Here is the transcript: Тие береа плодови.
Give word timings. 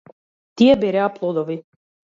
Тие 0.55 0.75
береа 0.85 1.07
плодови. 1.19 1.63